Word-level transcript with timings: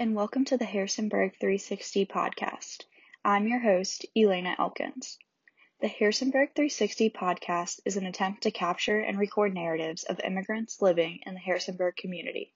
and 0.00 0.14
welcome 0.14 0.46
to 0.46 0.56
the 0.56 0.64
Harrisonburg 0.64 1.32
360 1.38 2.06
podcast. 2.06 2.84
I'm 3.22 3.46
your 3.46 3.58
host, 3.58 4.06
Elena 4.16 4.56
Elkins. 4.58 5.18
The 5.82 5.88
Harrisonburg 5.88 6.54
360 6.56 7.10
podcast 7.10 7.80
is 7.84 7.98
an 7.98 8.06
attempt 8.06 8.44
to 8.44 8.50
capture 8.50 8.98
and 8.98 9.18
record 9.18 9.52
narratives 9.52 10.04
of 10.04 10.18
immigrants 10.24 10.80
living 10.80 11.20
in 11.26 11.34
the 11.34 11.40
Harrisonburg 11.40 11.96
community. 11.96 12.54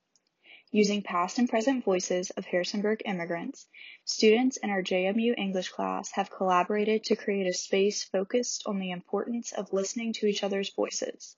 Using 0.71 1.03
past 1.03 1.39
and 1.39 1.47
present 1.47 1.85
voices 1.85 2.31
of 2.31 2.47
Harrisonburg 2.47 3.03
immigrants, 3.05 3.67
students 4.07 4.57
in 4.57 4.71
our 4.71 4.83
JMU 4.83 5.35
English 5.37 5.69
class 5.69 6.13
have 6.13 6.31
collaborated 6.31 7.05
to 7.05 7.15
create 7.15 7.47
a 7.47 7.53
space 7.53 8.05
focused 8.05 8.63
on 8.65 8.79
the 8.79 8.91
importance 8.91 9.53
of 9.53 9.71
listening 9.71 10.15
to 10.15 10.27
each 10.27 10.43
other's 10.43 10.71
voices. 10.71 11.37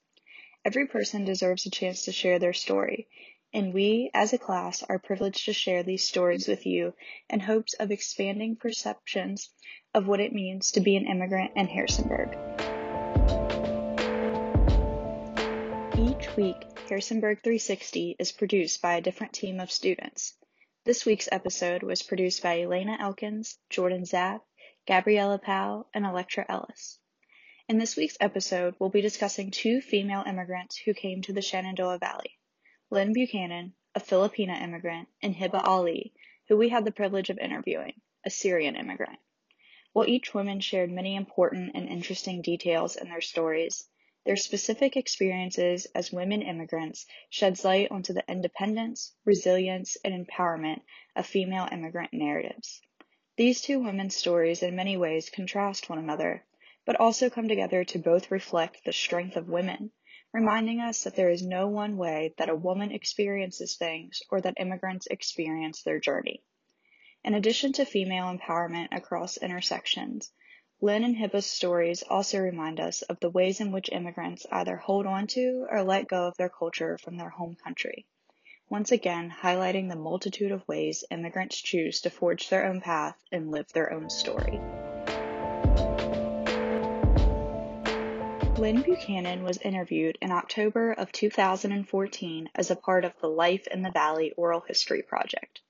Every 0.63 0.87
person 0.87 1.25
deserves 1.25 1.65
a 1.65 1.69
chance 1.69 2.03
to 2.03 2.13
share 2.13 2.39
their 2.39 2.53
story, 2.53 3.09
and 3.53 3.73
we, 3.73 4.11
as 4.13 4.33
a 4.33 4.37
class, 4.37 4.83
are 4.83 4.99
privileged 4.99 5.45
to 5.45 5.53
share 5.53 5.83
these 5.83 6.07
stories 6.07 6.47
with 6.47 6.65
you 6.65 6.93
in 7.29 7.39
hopes 7.39 7.73
of 7.75 7.91
expanding 7.91 8.55
perceptions 8.55 9.49
of 9.93 10.07
what 10.07 10.19
it 10.19 10.33
means 10.33 10.71
to 10.71 10.81
be 10.81 10.95
an 10.95 11.07
immigrant 11.07 11.51
in 11.55 11.67
Harrisonburg. 11.67 12.37
Each 15.97 16.35
week, 16.35 16.57
Harrisonburg 16.89 17.43
360 17.43 18.15
is 18.19 18.31
produced 18.31 18.81
by 18.81 18.95
a 18.95 19.01
different 19.01 19.33
team 19.33 19.59
of 19.59 19.71
students. 19.71 20.33
This 20.83 21.05
week's 21.05 21.29
episode 21.31 21.83
was 21.83 22.03
produced 22.03 22.43
by 22.43 22.61
Elena 22.61 22.97
Elkins, 22.99 23.57
Jordan 23.69 24.05
Zapp, 24.05 24.41
Gabriella 24.87 25.37
Powell, 25.37 25.89
and 25.93 26.05
Electra 26.05 26.45
Ellis. 26.47 26.99
In 27.67 27.77
this 27.77 27.97
week's 27.97 28.17
episode, 28.21 28.75
we'll 28.79 28.89
be 28.89 29.01
discussing 29.01 29.51
two 29.51 29.81
female 29.81 30.23
immigrants 30.25 30.77
who 30.77 30.93
came 30.93 31.21
to 31.23 31.33
the 31.33 31.41
Shenandoah 31.41 31.97
Valley. 31.97 32.36
Lynn 32.89 33.11
Buchanan, 33.11 33.73
a 33.95 33.99
Filipina 33.99 34.61
immigrant, 34.61 35.09
and 35.21 35.35
Hiba 35.35 35.61
Ali, 35.65 36.13
who 36.47 36.55
we 36.55 36.69
had 36.69 36.85
the 36.85 36.91
privilege 36.93 37.29
of 37.29 37.37
interviewing, 37.37 37.99
a 38.23 38.29
Syrian 38.29 38.77
immigrant. 38.77 39.19
While 39.91 40.07
each 40.07 40.33
woman 40.33 40.61
shared 40.61 40.89
many 40.89 41.17
important 41.17 41.71
and 41.75 41.89
interesting 41.89 42.41
details 42.41 42.95
in 42.95 43.09
their 43.09 43.19
stories, 43.19 43.89
their 44.23 44.37
specific 44.37 44.95
experiences 44.95 45.85
as 45.93 46.13
women 46.13 46.41
immigrants 46.41 47.05
sheds 47.29 47.65
light 47.65 47.91
onto 47.91 48.13
the 48.13 48.23
independence, 48.29 49.13
resilience, 49.25 49.97
and 50.05 50.25
empowerment 50.25 50.81
of 51.13 51.27
female 51.27 51.67
immigrant 51.69 52.13
narratives. 52.13 52.79
These 53.35 53.63
two 53.63 53.79
women's 53.79 54.15
stories 54.15 54.63
in 54.63 54.77
many 54.77 54.95
ways 54.95 55.29
contrast 55.29 55.89
one 55.89 55.99
another, 55.99 56.45
but 56.85 56.95
also 56.95 57.29
come 57.29 57.49
together 57.49 57.83
to 57.83 57.99
both 57.99 58.31
reflect 58.31 58.85
the 58.85 58.93
strength 58.93 59.35
of 59.35 59.49
women 59.49 59.91
reminding 60.33 60.81
us 60.81 61.03
that 61.03 61.15
there 61.15 61.29
is 61.29 61.41
no 61.41 61.67
one 61.67 61.97
way 61.97 62.33
that 62.37 62.49
a 62.49 62.55
woman 62.55 62.91
experiences 62.91 63.75
things 63.75 64.21
or 64.29 64.41
that 64.41 64.59
immigrants 64.59 65.07
experience 65.07 65.83
their 65.83 65.99
journey. 65.99 66.41
In 67.23 67.33
addition 67.33 67.73
to 67.73 67.85
female 67.85 68.25
empowerment 68.25 68.89
across 68.91 69.37
intersections, 69.37 70.31
Lynn 70.79 71.03
and 71.03 71.17
Hiba's 71.17 71.45
stories 71.45 72.03
also 72.03 72.39
remind 72.39 72.79
us 72.79 73.01
of 73.01 73.19
the 73.19 73.29
ways 73.31 73.59
in 73.59 73.71
which 73.71 73.89
immigrants 73.91 74.45
either 74.51 74.77
hold 74.77 75.07
on 75.07 75.27
to 75.27 75.65
or 75.71 75.83
let 75.83 76.07
go 76.07 76.27
of 76.27 76.37
their 76.37 76.49
culture 76.49 76.97
from 76.97 77.17
their 77.17 77.29
home 77.29 77.55
country. 77.55 78.05
Once 78.69 78.91
again, 78.91 79.33
highlighting 79.41 79.89
the 79.89 79.95
multitude 79.95 80.51
of 80.51 80.67
ways 80.67 81.03
immigrants 81.09 81.59
choose 81.59 82.01
to 82.01 82.09
forge 82.09 82.49
their 82.49 82.65
own 82.65 82.81
path 82.81 83.17
and 83.31 83.49
live 83.49 83.67
their 83.73 83.91
own 83.91 84.09
story. 84.09 84.59
Lynn 88.57 88.81
Buchanan 88.81 89.43
was 89.43 89.59
interviewed 89.59 90.17
in 90.19 90.31
October 90.31 90.91
of 90.91 91.11
2014 91.11 92.49
as 92.55 92.71
a 92.71 92.75
part 92.75 93.05
of 93.05 93.13
the 93.21 93.29
Life 93.29 93.67
in 93.67 93.83
the 93.83 93.91
Valley 93.91 94.31
Oral 94.31 94.61
History 94.61 95.03
Project. 95.03 95.61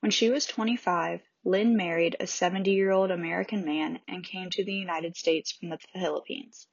When 0.00 0.10
she 0.10 0.28
was 0.28 0.44
25, 0.44 1.22
Lynn 1.44 1.74
married 1.74 2.16
a 2.20 2.26
70 2.26 2.70
year 2.70 2.90
old 2.90 3.10
American 3.10 3.64
man 3.64 4.00
and 4.06 4.22
came 4.22 4.50
to 4.50 4.62
the 4.62 4.74
United 4.74 5.16
States 5.16 5.52
from 5.52 5.70
the 5.70 5.78
Philippines. 5.94 6.66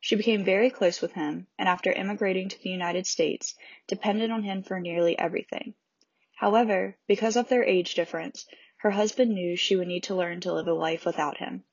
She 0.00 0.16
became 0.16 0.44
very 0.44 0.68
close 0.68 1.00
with 1.00 1.14
him, 1.14 1.46
and 1.58 1.66
after 1.66 1.90
immigrating 1.90 2.50
to 2.50 2.62
the 2.62 2.68
United 2.68 3.06
States, 3.06 3.54
depended 3.86 4.30
on 4.30 4.42
him 4.42 4.62
for 4.62 4.78
nearly 4.80 5.18
everything. 5.18 5.72
However, 6.36 6.98
because 7.06 7.36
of 7.36 7.48
their 7.48 7.64
age 7.64 7.94
difference, 7.94 8.46
her 8.76 8.90
husband 8.90 9.32
knew 9.32 9.56
she 9.56 9.76
would 9.76 9.88
need 9.88 10.02
to 10.02 10.14
learn 10.14 10.40
to 10.42 10.52
live 10.52 10.68
a 10.68 10.74
life 10.74 11.06
without 11.06 11.38
him. 11.38 11.64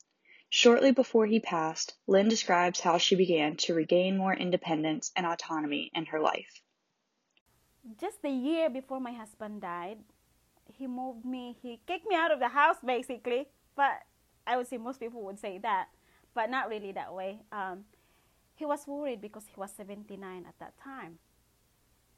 Shortly 0.49 0.91
before 0.91 1.25
he 1.25 1.39
passed, 1.39 1.95
Lynn 2.07 2.29
describes 2.29 2.79
how 2.79 2.97
she 2.97 3.15
began 3.15 3.57
to 3.57 3.73
regain 3.73 4.17
more 4.17 4.33
independence 4.33 5.11
and 5.15 5.25
autonomy 5.25 5.91
in 5.93 6.05
her 6.05 6.19
life. 6.21 6.61
Just 7.99 8.21
the 8.21 8.29
year 8.29 8.69
before 8.69 8.99
my 8.99 9.11
husband 9.11 9.61
died, 9.61 9.99
he 10.73 10.87
moved 10.87 11.25
me, 11.25 11.57
he 11.61 11.79
kicked 11.85 12.07
me 12.07 12.15
out 12.15 12.31
of 12.31 12.39
the 12.39 12.47
house 12.47 12.77
basically. 12.83 13.47
But 13.75 14.03
I 14.45 14.55
would 14.55 14.67
say 14.67 14.77
most 14.77 14.99
people 14.99 15.21
would 15.23 15.39
say 15.39 15.57
that, 15.59 15.89
but 16.33 16.49
not 16.49 16.69
really 16.69 16.93
that 16.93 17.13
way. 17.13 17.39
Um, 17.51 17.85
he 18.55 18.65
was 18.65 18.87
worried 18.87 19.21
because 19.21 19.45
he 19.47 19.59
was 19.59 19.71
79 19.75 20.45
at 20.47 20.57
that 20.59 20.73
time, 20.81 21.19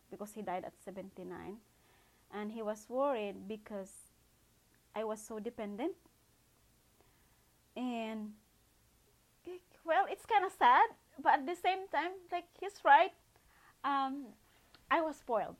because 0.09 0.31
he 0.33 0.41
died 0.41 0.63
at 0.65 0.73
79. 0.85 1.57
And 2.31 2.51
he 2.51 2.61
was 2.61 2.85
worried 2.87 3.47
because 3.47 3.91
I 4.95 5.03
was 5.03 5.19
so 5.19 5.39
dependent 5.39 5.95
and 7.75 8.31
well 9.85 10.05
it's 10.09 10.25
kind 10.25 10.45
of 10.45 10.51
sad 10.51 10.89
but 11.21 11.33
at 11.33 11.45
the 11.45 11.55
same 11.55 11.87
time 11.91 12.11
like 12.31 12.45
he's 12.59 12.79
right. 12.83 13.11
Um, 13.83 14.27
i 14.91 15.01
was 15.01 15.17
spoiled. 15.17 15.55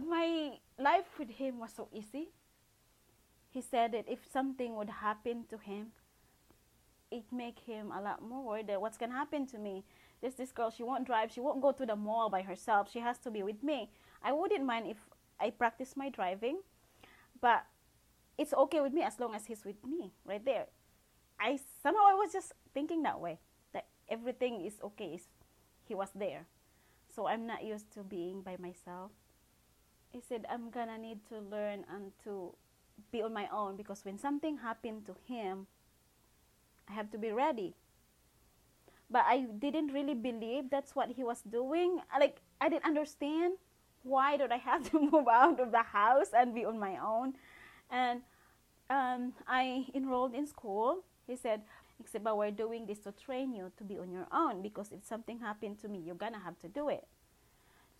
My 0.00 0.58
life 0.78 1.18
with 1.18 1.30
him 1.30 1.58
was 1.58 1.72
so 1.74 1.88
easy. 1.92 2.28
He 3.50 3.62
said 3.62 3.92
that 3.92 4.04
if 4.08 4.20
something 4.30 4.76
would 4.76 4.90
happen 4.90 5.44
to 5.50 5.58
him 5.58 5.88
it 7.10 7.24
make 7.32 7.60
him 7.60 7.90
a 7.90 8.00
lot 8.02 8.22
more 8.22 8.44
worried 8.44 8.66
that 8.66 8.80
what's 8.80 8.98
to 8.98 9.06
happen 9.06 9.46
to 9.46 9.58
me. 9.58 9.84
There's 10.20 10.34
this 10.34 10.52
girl 10.52 10.70
she 10.70 10.82
won't 10.82 11.06
drive 11.06 11.32
she 11.32 11.40
won't 11.40 11.62
go 11.62 11.72
to 11.72 11.86
the 11.86 11.96
mall 11.96 12.28
by 12.28 12.42
herself 12.42 12.90
she 12.92 13.00
has 13.00 13.18
to 13.18 13.30
be 13.30 13.42
with 13.42 13.62
me. 13.62 13.90
I 14.22 14.32
wouldn't 14.32 14.64
mind 14.64 14.86
if 14.86 14.98
i 15.40 15.50
practice 15.50 15.96
my 15.96 16.08
driving 16.08 16.58
but 17.40 17.64
it's 18.36 18.52
okay 18.52 18.80
with 18.80 18.92
me 18.92 19.02
as 19.02 19.18
long 19.20 19.34
as 19.34 19.46
he's 19.46 19.64
with 19.64 19.84
me 19.84 20.12
right 20.24 20.44
there 20.44 20.66
I 21.40 21.58
somehow 21.82 22.04
I 22.08 22.14
was 22.14 22.32
just 22.32 22.52
thinking 22.74 23.02
that 23.02 23.20
way 23.20 23.38
that 23.72 23.86
everything 24.08 24.64
is 24.64 24.74
okay. 24.82 25.20
He 25.86 25.94
was 25.94 26.10
there, 26.14 26.46
so 27.14 27.26
I'm 27.26 27.46
not 27.46 27.64
used 27.64 27.92
to 27.94 28.02
being 28.02 28.42
by 28.42 28.56
myself. 28.58 29.10
He 30.10 30.20
said 30.20 30.46
I'm 30.50 30.70
gonna 30.70 30.98
need 30.98 31.24
to 31.28 31.38
learn 31.38 31.84
and 31.88 32.12
to 32.24 32.54
be 33.12 33.22
on 33.22 33.32
my 33.32 33.48
own 33.52 33.76
because 33.76 34.04
when 34.04 34.18
something 34.18 34.58
happened 34.58 35.06
to 35.06 35.14
him, 35.26 35.66
I 36.88 36.92
have 36.92 37.10
to 37.12 37.18
be 37.18 37.30
ready. 37.30 37.74
But 39.10 39.24
I 39.26 39.46
didn't 39.58 39.92
really 39.92 40.14
believe 40.14 40.68
that's 40.70 40.94
what 40.94 41.10
he 41.12 41.24
was 41.24 41.40
doing. 41.42 42.00
Like 42.18 42.42
I 42.60 42.68
didn't 42.68 42.84
understand 42.84 43.54
why 44.02 44.36
did 44.36 44.52
I 44.52 44.58
have 44.58 44.90
to 44.90 45.00
move 45.00 45.28
out 45.28 45.60
of 45.60 45.70
the 45.72 45.82
house 45.82 46.28
and 46.36 46.54
be 46.54 46.64
on 46.64 46.78
my 46.78 46.98
own, 46.98 47.34
and 47.90 48.22
um, 48.90 49.32
I 49.46 49.86
enrolled 49.94 50.34
in 50.34 50.46
school 50.46 51.04
he 51.28 51.36
said, 51.36 51.60
Xiba, 52.02 52.34
we're 52.34 52.50
doing 52.50 52.86
this 52.86 53.00
to 53.00 53.12
train 53.12 53.52
you 53.54 53.70
to 53.76 53.84
be 53.84 53.98
on 53.98 54.10
your 54.10 54.26
own 54.32 54.62
because 54.62 54.90
if 54.92 55.04
something 55.04 55.38
happened 55.38 55.78
to 55.80 55.88
me, 55.88 55.98
you're 55.98 56.14
gonna 56.14 56.40
have 56.40 56.58
to 56.60 56.68
do 56.68 56.88
it. 56.88 57.06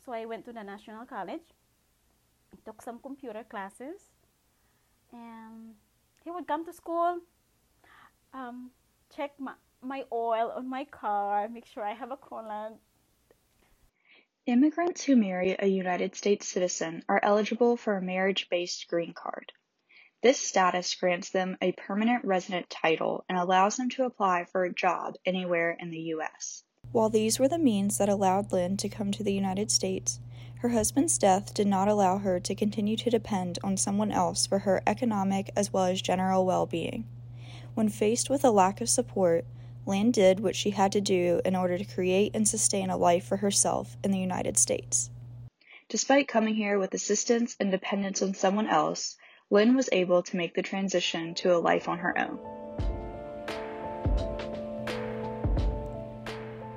So 0.05 0.13
I 0.13 0.25
went 0.25 0.47
to 0.47 0.53
the 0.53 0.65
National 0.65 1.05
College, 1.05 1.43
took 2.65 2.81
some 2.81 2.99
computer 3.01 3.45
classes, 3.45 4.01
and 5.13 5.75
he 6.25 6.31
would 6.31 6.47
come 6.47 6.65
to 6.65 6.73
school, 6.73 7.19
um, 8.33 8.71
check 9.15 9.33
my, 9.39 9.53
my 9.83 10.05
oil 10.11 10.53
on 10.57 10.69
my 10.69 10.85
car, 10.85 11.49
make 11.49 11.67
sure 11.67 11.85
I 11.85 11.93
have 11.93 12.11
a 12.11 12.17
coolant. 12.17 12.79
Immigrants 14.47 15.05
who 15.05 15.17
marry 15.17 15.55
a 15.59 15.67
United 15.67 16.17
States 16.17 16.49
citizen 16.49 17.03
are 17.11 17.21
eligible 17.23 17.77
for 17.77 17.97
a 17.97 18.03
marriage 18.03 18.49
based 18.49 18.89
green 18.89 19.13
card. 19.13 19.53
This 20.21 20.41
status 20.41 20.93
grants 20.97 21.31
them 21.31 21.57
a 21.63 21.71
permanent 21.71 22.25
resident 22.25 22.69
title 22.69 23.25
and 23.29 23.39
allows 23.39 23.77
them 23.77 23.89
to 23.91 24.05
apply 24.05 24.47
for 24.47 24.65
a 24.65 24.75
job 24.75 25.15
anywhere 25.25 25.77
in 25.79 25.91
the 25.91 26.01
U.S. 26.17 26.65
While 26.91 27.09
these 27.09 27.39
were 27.39 27.47
the 27.47 27.57
means 27.57 27.99
that 27.99 28.09
allowed 28.09 28.51
Lynn 28.51 28.77
to 28.79 28.89
come 28.89 29.13
to 29.13 29.23
the 29.23 29.33
United 29.33 29.71
States, 29.71 30.19
her 30.57 30.71
husband's 30.71 31.19
death 31.19 31.55
did 31.55 31.69
not 31.69 31.87
allow 31.87 32.19
her 32.19 32.41
to 32.41 32.55
continue 32.57 32.97
to 32.97 33.11
depend 33.11 33.61
on 33.63 33.77
someone 33.77 34.11
else 34.11 34.45
for 34.45 34.59
her 34.61 34.83
economic 34.89 35.51
as 35.55 35.73
well 35.73 35.85
as 35.85 36.03
general 36.03 36.45
well 36.45 36.67
being. 36.67 37.07
When 37.75 37.89
faced 37.89 38.29
with 38.29 38.45
a 38.45 38.51
lack 38.51 38.81
of 38.81 38.91
support, 38.91 39.45
Lynn 39.87 40.11
did 40.11 40.41
what 40.41 40.57
she 40.57 40.71
had 40.71 40.91
to 40.93 41.01
do 41.01 41.41
in 41.45 41.55
order 41.55 41.79
to 41.79 41.85
create 41.85 42.35
and 42.35 42.49
sustain 42.49 42.91
a 42.91 42.97
life 42.97 43.25
for 43.25 43.37
herself 43.37 43.97
in 44.03 44.11
the 44.11 44.19
United 44.19 44.59
States. 44.59 45.11
Despite 45.89 46.27
coming 46.27 46.57
here 46.57 46.77
with 46.77 46.93
assistance 46.93 47.55
and 47.61 47.71
dependence 47.71 48.21
on 48.21 48.35
someone 48.35 48.67
else, 48.67 49.17
Lynn 49.51 49.75
was 49.75 49.89
able 49.93 50.23
to 50.25 50.37
make 50.37 50.55
the 50.55 50.63
transition 50.63 51.35
to 51.37 51.57
a 51.57 51.59
life 51.59 51.89
on 51.89 51.99
her 52.01 52.19
own. 52.19 52.39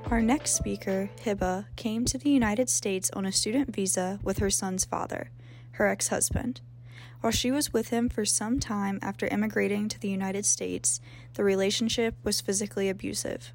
Our 0.09 0.21
next 0.21 0.51
speaker, 0.51 1.09
Hiba, 1.25 1.65
came 1.75 2.05
to 2.05 2.17
the 2.17 2.29
United 2.29 2.69
States 2.69 3.11
on 3.11 3.25
a 3.25 3.31
student 3.31 3.75
visa 3.75 4.19
with 4.23 4.39
her 4.39 4.49
son's 4.49 4.85
father, 4.85 5.31
her 5.71 5.87
ex 5.87 6.07
husband. 6.07 6.61
While 7.19 7.31
she 7.31 7.51
was 7.51 7.73
with 7.73 7.89
him 7.89 8.07
for 8.07 8.23
some 8.23 8.59
time 8.59 8.99
after 9.01 9.27
immigrating 9.27 9.89
to 9.89 9.99
the 9.99 10.09
United 10.09 10.45
States, 10.45 11.01
the 11.33 11.43
relationship 11.43 12.15
was 12.23 12.39
physically 12.39 12.87
abusive. 12.87 13.51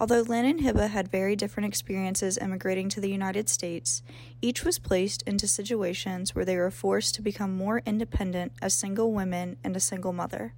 Although 0.00 0.22
Lynn 0.22 0.44
and 0.44 0.60
Hiba 0.60 0.90
had 0.90 1.08
very 1.08 1.36
different 1.36 1.68
experiences 1.68 2.38
immigrating 2.38 2.88
to 2.90 3.00
the 3.00 3.10
United 3.10 3.48
States, 3.48 4.02
each 4.40 4.64
was 4.64 4.78
placed 4.78 5.22
into 5.22 5.46
situations 5.46 6.34
where 6.34 6.44
they 6.44 6.56
were 6.56 6.70
forced 6.70 7.14
to 7.14 7.22
become 7.22 7.56
more 7.56 7.82
independent 7.86 8.52
as 8.60 8.74
single 8.74 9.12
women 9.12 9.56
and 9.62 9.76
a 9.76 9.80
single 9.80 10.12
mother. 10.12 10.54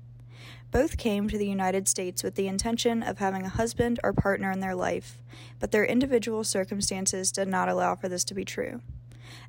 Both 0.71 0.97
came 0.99 1.29
to 1.29 1.39
the 1.39 1.47
United 1.47 1.87
States 1.89 2.23
with 2.23 2.35
the 2.35 2.49
intention 2.49 3.03
of 3.03 3.19
having 3.19 3.45
a 3.45 3.49
husband 3.49 4.01
or 4.03 4.13
partner 4.13 4.51
in 4.51 4.61
their 4.61 4.75
life, 4.75 5.19
but 5.61 5.71
their 5.71 5.85
individual 5.85 6.43
circumstances 6.43 7.31
did 7.31 7.49
not 7.49 7.69
allow 7.69 7.95
for 7.95 8.09
this 8.09 8.25
to 8.25 8.35
be 8.35 8.45
true. 8.45 8.81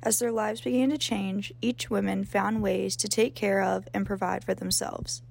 As 0.02 0.18
their 0.18 0.32
lives 0.32 0.60
began 0.60 0.90
to 0.90 0.98
change, 0.98 1.52
each 1.60 1.90
woman 1.90 2.24
found 2.24 2.62
ways 2.62 2.96
to 2.96 3.08
take 3.08 3.34
care 3.34 3.62
of 3.62 3.88
and 3.92 4.06
provide 4.06 4.44
for 4.44 4.54
themselves. 4.54 5.22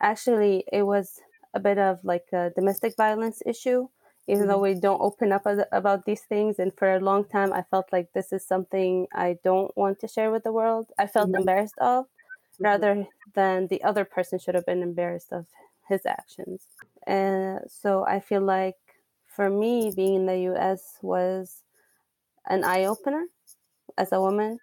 Actually, 0.00 0.64
it 0.72 0.82
was 0.82 1.20
a 1.54 1.60
bit 1.60 1.78
of 1.78 1.98
like 2.04 2.26
a 2.32 2.50
domestic 2.54 2.96
violence 2.96 3.42
issue, 3.46 3.88
even 4.28 4.42
mm-hmm. 4.42 4.48
though 4.48 4.58
we 4.58 4.74
don't 4.74 5.00
open 5.00 5.32
up 5.32 5.46
about 5.72 6.04
these 6.04 6.22
things. 6.22 6.58
And 6.58 6.72
for 6.76 6.94
a 6.94 7.00
long 7.00 7.24
time, 7.24 7.52
I 7.52 7.62
felt 7.62 7.86
like 7.92 8.12
this 8.12 8.32
is 8.32 8.44
something 8.44 9.06
I 9.12 9.38
don't 9.44 9.76
want 9.76 10.00
to 10.00 10.08
share 10.08 10.30
with 10.30 10.44
the 10.44 10.52
world. 10.52 10.86
I 10.98 11.06
felt 11.06 11.28
mm-hmm. 11.28 11.40
embarrassed 11.40 11.78
of 11.78 12.04
mm-hmm. 12.04 12.64
rather 12.64 13.06
than 13.34 13.66
the 13.66 13.82
other 13.82 14.04
person 14.04 14.38
should 14.38 14.54
have 14.54 14.66
been 14.66 14.82
embarrassed 14.82 15.32
of 15.32 15.46
his 15.88 16.06
actions. 16.06 16.62
And 17.06 17.60
so 17.68 18.04
I 18.06 18.20
feel 18.20 18.42
like 18.42 18.76
for 19.26 19.50
me, 19.50 19.92
being 19.94 20.14
in 20.14 20.26
the 20.26 20.38
US 20.52 20.98
was 21.02 21.62
an 22.46 22.64
eye 22.64 22.84
opener 22.84 23.24
as 23.98 24.12
a 24.12 24.20
woman 24.20 24.58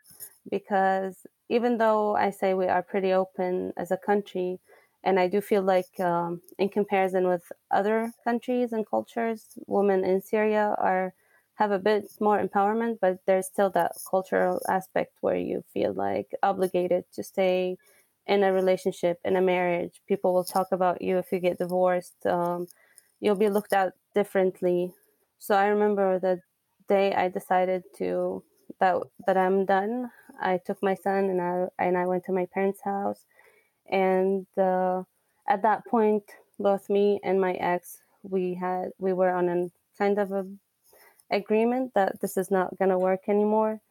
because 0.49 1.25
even 1.49 1.77
though 1.77 2.15
I 2.15 2.31
say 2.31 2.53
we 2.53 2.67
are 2.67 2.81
pretty 2.81 3.13
open 3.13 3.73
as 3.77 3.91
a 3.91 3.97
country, 3.97 4.59
and 5.03 5.19
I 5.19 5.27
do 5.27 5.41
feel 5.41 5.61
like, 5.61 5.99
um, 5.99 6.41
in 6.57 6.69
comparison 6.69 7.27
with 7.27 7.51
other 7.71 8.11
countries 8.23 8.73
and 8.73 8.85
cultures, 8.87 9.57
women 9.67 10.03
in 10.03 10.21
Syria 10.21 10.75
are 10.77 11.13
have 11.55 11.71
a 11.71 11.79
bit 11.79 12.05
more 12.19 12.39
empowerment, 12.39 12.99
but 13.01 13.17
there's 13.25 13.47
still 13.47 13.69
that 13.71 13.91
cultural 14.09 14.61
aspect 14.69 15.13
where 15.21 15.35
you 15.35 15.63
feel 15.73 15.91
like 15.93 16.29
obligated 16.43 17.03
to 17.13 17.23
stay 17.23 17.77
in 18.27 18.43
a 18.43 18.53
relationship, 18.53 19.19
in 19.25 19.35
a 19.35 19.41
marriage. 19.41 20.01
People 20.07 20.33
will 20.33 20.43
talk 20.43 20.67
about 20.71 21.01
you 21.01 21.17
if 21.17 21.31
you 21.31 21.39
get 21.39 21.57
divorced. 21.57 22.25
Um, 22.27 22.67
you'll 23.19 23.35
be 23.35 23.49
looked 23.49 23.73
at 23.73 23.93
differently. 24.13 24.93
So 25.39 25.55
I 25.55 25.67
remember 25.67 26.19
the 26.19 26.41
day 26.87 27.13
I 27.13 27.29
decided 27.29 27.83
to 27.97 28.43
that 28.79 28.97
that 29.25 29.37
I'm 29.37 29.65
done. 29.65 30.11
I 30.39 30.59
took 30.65 30.81
my 30.83 30.95
son 30.95 31.25
and 31.29 31.41
I 31.41 31.65
and 31.79 31.97
I 31.97 32.05
went 32.05 32.25
to 32.25 32.31
my 32.31 32.45
parents' 32.53 32.81
house 32.83 33.25
and 33.89 34.45
uh, 34.57 35.03
at 35.47 35.61
that 35.61 35.85
point 35.85 36.23
both 36.59 36.89
me 36.89 37.19
and 37.23 37.39
my 37.39 37.53
ex 37.53 38.01
we 38.23 38.53
had 38.53 38.89
we 38.97 39.13
were 39.13 39.31
on 39.31 39.49
a 39.49 39.67
kind 39.97 40.17
of 40.17 40.31
a 40.31 40.45
agreement 41.31 41.91
that 41.93 42.19
this 42.21 42.37
is 42.37 42.49
not 42.49 42.77
going 42.77 42.89
to 42.89 42.97
work 42.97 43.21
anymore 43.27 43.81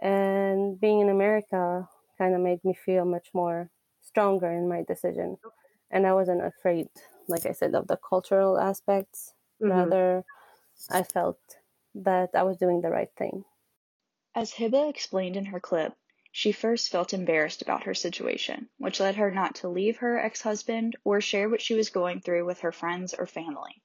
and 0.00 0.80
being 0.80 1.00
in 1.00 1.08
america 1.08 1.88
kind 2.18 2.34
of 2.34 2.40
made 2.40 2.62
me 2.64 2.74
feel 2.74 3.04
much 3.04 3.28
more 3.32 3.70
stronger 4.02 4.50
in 4.50 4.68
my 4.68 4.82
decision 4.86 5.36
and 5.90 6.06
i 6.06 6.12
wasn't 6.12 6.44
afraid 6.44 6.88
like 7.26 7.46
i 7.46 7.52
said 7.52 7.74
of 7.74 7.86
the 7.86 7.96
cultural 7.96 8.58
aspects. 8.58 9.34
Mm-hmm. 9.60 9.72
rather 9.72 10.24
i 10.90 11.02
felt 11.02 11.40
that 11.94 12.30
i 12.34 12.42
was 12.44 12.56
doing 12.58 12.80
the 12.80 12.90
right 12.90 13.10
thing. 13.18 13.44
As 14.36 14.52
hiba 14.52 14.88
explained 14.88 15.36
in 15.36 15.46
her 15.46 15.58
clip 15.58 15.94
she 16.40 16.52
first 16.52 16.88
felt 16.88 17.12
embarrassed 17.12 17.62
about 17.62 17.82
her 17.82 17.94
situation, 17.94 18.68
which 18.78 19.00
led 19.00 19.16
her 19.16 19.28
not 19.28 19.56
to 19.56 19.68
leave 19.68 19.96
her 19.96 20.20
ex 20.20 20.42
husband 20.42 20.94
or 21.02 21.20
share 21.20 21.48
what 21.48 21.60
she 21.60 21.74
was 21.74 21.90
going 21.90 22.20
through 22.20 22.44
with 22.44 22.60
her 22.60 22.70
friends 22.70 23.12
or 23.12 23.26
family. 23.26 23.82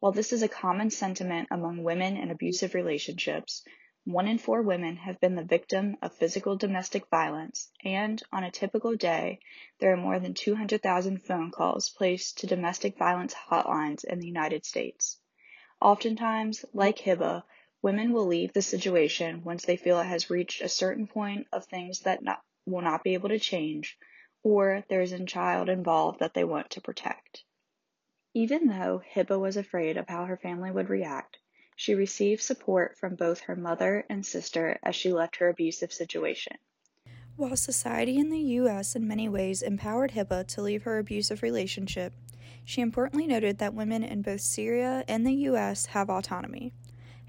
While 0.00 0.10
this 0.10 0.32
is 0.32 0.42
a 0.42 0.48
common 0.48 0.90
sentiment 0.90 1.46
among 1.52 1.84
women 1.84 2.16
in 2.16 2.32
abusive 2.32 2.74
relationships, 2.74 3.62
one 4.02 4.26
in 4.26 4.38
four 4.38 4.60
women 4.60 4.96
have 4.96 5.20
been 5.20 5.36
the 5.36 5.44
victim 5.44 5.96
of 6.02 6.12
physical 6.12 6.56
domestic 6.56 7.06
violence, 7.10 7.70
and 7.84 8.20
on 8.32 8.42
a 8.42 8.50
typical 8.50 8.96
day, 8.96 9.38
there 9.78 9.92
are 9.92 9.96
more 9.96 10.18
than 10.18 10.34
200,000 10.34 11.22
phone 11.22 11.52
calls 11.52 11.90
placed 11.90 12.38
to 12.38 12.48
domestic 12.48 12.98
violence 12.98 13.34
hotlines 13.34 14.02
in 14.02 14.18
the 14.18 14.26
United 14.26 14.66
States. 14.66 15.20
Oftentimes, 15.80 16.64
like 16.72 16.98
Hiba, 16.98 17.44
Women 17.84 18.14
will 18.14 18.24
leave 18.24 18.54
the 18.54 18.62
situation 18.62 19.44
once 19.44 19.66
they 19.66 19.76
feel 19.76 20.00
it 20.00 20.06
has 20.06 20.30
reached 20.30 20.62
a 20.62 20.70
certain 20.70 21.06
point 21.06 21.48
of 21.52 21.66
things 21.66 22.00
that 22.00 22.22
not, 22.22 22.42
will 22.64 22.80
not 22.80 23.04
be 23.04 23.12
able 23.12 23.28
to 23.28 23.38
change, 23.38 23.98
or 24.42 24.86
there 24.88 25.02
is 25.02 25.12
a 25.12 25.22
child 25.26 25.68
involved 25.68 26.20
that 26.20 26.32
they 26.32 26.44
want 26.44 26.70
to 26.70 26.80
protect. 26.80 27.44
Even 28.32 28.68
though 28.68 29.02
Hiba 29.14 29.38
was 29.38 29.58
afraid 29.58 29.98
of 29.98 30.08
how 30.08 30.24
her 30.24 30.38
family 30.38 30.70
would 30.70 30.88
react, 30.88 31.36
she 31.76 31.94
received 31.94 32.40
support 32.40 32.96
from 32.96 33.16
both 33.16 33.40
her 33.40 33.54
mother 33.54 34.06
and 34.08 34.24
sister 34.24 34.78
as 34.82 34.96
she 34.96 35.12
left 35.12 35.36
her 35.36 35.50
abusive 35.50 35.92
situation. 35.92 36.56
While 37.36 37.54
society 37.54 38.16
in 38.16 38.30
the 38.30 38.40
U.S. 38.62 38.96
in 38.96 39.06
many 39.06 39.28
ways 39.28 39.60
empowered 39.60 40.12
Hiba 40.12 40.46
to 40.46 40.62
leave 40.62 40.84
her 40.84 40.98
abusive 40.98 41.42
relationship, 41.42 42.14
she 42.64 42.80
importantly 42.80 43.26
noted 43.26 43.58
that 43.58 43.74
women 43.74 44.02
in 44.02 44.22
both 44.22 44.40
Syria 44.40 45.04
and 45.06 45.26
the 45.26 45.34
U.S. 45.34 45.84
have 45.84 46.08
autonomy. 46.08 46.72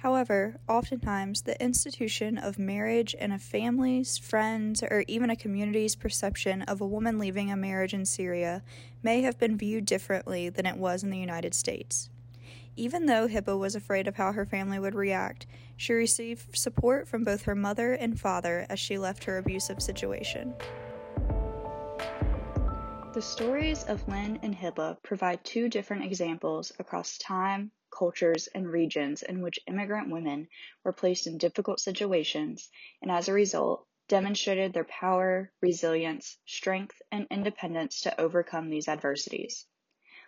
However, 0.05 0.59
oftentimes 0.69 1.41
the 1.41 1.59
institution 1.59 2.37
of 2.37 2.59
marriage 2.59 3.15
and 3.17 3.33
a 3.33 3.39
family's, 3.39 4.19
friends, 4.19 4.83
or 4.83 5.03
even 5.07 5.31
a 5.31 5.35
community's 5.35 5.95
perception 5.95 6.61
of 6.61 6.79
a 6.79 6.85
woman 6.85 7.17
leaving 7.17 7.49
a 7.49 7.57
marriage 7.57 7.91
in 7.91 8.05
Syria 8.05 8.61
may 9.01 9.23
have 9.23 9.39
been 9.39 9.57
viewed 9.57 9.87
differently 9.87 10.47
than 10.47 10.67
it 10.67 10.77
was 10.77 11.03
in 11.03 11.09
the 11.09 11.17
United 11.17 11.55
States. 11.55 12.11
Even 12.75 13.07
though 13.07 13.27
Hiba 13.27 13.57
was 13.57 13.73
afraid 13.75 14.07
of 14.07 14.15
how 14.15 14.31
her 14.31 14.45
family 14.45 14.77
would 14.77 14.93
react, 14.93 15.47
she 15.75 15.93
received 15.93 16.55
support 16.55 17.07
from 17.07 17.23
both 17.23 17.41
her 17.41 17.55
mother 17.55 17.93
and 17.93 18.19
father 18.19 18.67
as 18.69 18.79
she 18.79 18.99
left 18.99 19.23
her 19.23 19.39
abusive 19.39 19.81
situation. 19.81 20.53
The 23.15 23.23
stories 23.23 23.85
of 23.85 24.07
Lynn 24.07 24.37
and 24.43 24.55
Hiba 24.55 25.01
provide 25.01 25.43
two 25.43 25.67
different 25.67 26.03
examples 26.03 26.71
across 26.77 27.17
time, 27.17 27.71
cultures, 27.95 28.47
and 28.47 28.67
regions 28.67 29.23
in 29.23 29.41
which 29.41 29.59
immigrant 29.67 30.09
women 30.09 30.47
were 30.83 30.91
placed 30.91 31.27
in 31.27 31.37
difficult 31.37 31.79
situations 31.79 32.69
and 33.01 33.09
as 33.09 33.27
a 33.27 33.33
result 33.33 33.87
demonstrated 34.07 34.73
their 34.73 34.83
power, 34.83 35.51
resilience, 35.61 36.37
strength, 36.45 37.01
and 37.11 37.25
independence 37.31 38.01
to 38.01 38.21
overcome 38.21 38.69
these 38.69 38.87
adversities. 38.87 39.65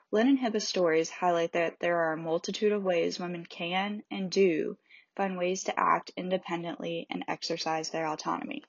Lynn 0.10 0.30
and 0.30 0.40
Hiba's 0.40 0.68
stories 0.68 1.10
highlight 1.10 1.52
that 1.52 1.80
there 1.80 1.98
are 1.98 2.14
a 2.14 2.18
multitude 2.18 2.72
of 2.72 2.84
ways 2.84 3.20
women 3.20 3.46
can 3.46 4.04
and 4.10 4.32
do 4.32 4.78
find 5.18 5.38
ways 5.38 5.64
to 5.66 5.78
act 5.78 6.12
independently 6.16 7.06
and 7.10 7.26
exercise 7.28 7.90
their 7.90 8.08
autonomy. 8.08 8.64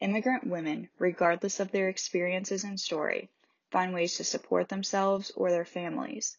Immigrant 0.00 0.46
women, 0.46 0.88
regardless 0.98 1.60
of 1.60 1.70
their 1.70 1.88
experiences 1.88 2.64
and 2.64 2.80
story, 2.80 3.28
find 3.70 3.92
ways 3.92 4.16
to 4.16 4.24
support 4.24 4.68
themselves 4.68 5.30
or 5.32 5.50
their 5.50 5.64
families, 5.64 6.38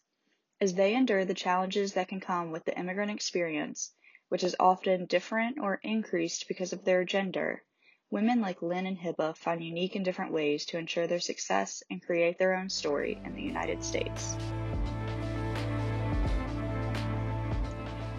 as 0.60 0.74
they 0.74 0.94
endure 0.94 1.24
the 1.24 1.34
challenges 1.34 1.92
that 1.92 2.08
can 2.08 2.20
come 2.20 2.50
with 2.50 2.64
the 2.64 2.78
immigrant 2.78 3.10
experience, 3.10 3.92
which 4.28 4.42
is 4.42 4.56
often 4.58 5.04
different 5.04 5.58
or 5.60 5.78
increased 5.82 6.48
because 6.48 6.72
of 6.72 6.84
their 6.84 7.04
gender, 7.04 7.62
women 8.10 8.40
like 8.40 8.62
Lynn 8.62 8.86
and 8.86 8.98
Hiba 8.98 9.36
find 9.36 9.62
unique 9.62 9.96
and 9.96 10.04
different 10.04 10.32
ways 10.32 10.64
to 10.66 10.78
ensure 10.78 11.06
their 11.06 11.20
success 11.20 11.82
and 11.90 12.02
create 12.02 12.38
their 12.38 12.54
own 12.54 12.70
story 12.70 13.20
in 13.24 13.34
the 13.34 13.42
United 13.42 13.84
States. 13.84 14.34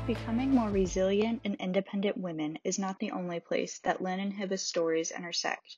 Becoming 0.06 0.52
more 0.52 0.70
resilient 0.70 1.42
and 1.44 1.56
independent 1.56 2.18
women 2.18 2.60
is 2.64 2.78
not 2.78 3.00
the 3.00 3.12
only 3.12 3.40
place 3.40 3.80
that 3.80 4.02
Lynn 4.02 4.20
and 4.20 4.34
Hiba's 4.34 4.62
stories 4.62 5.12
intersect. 5.12 5.78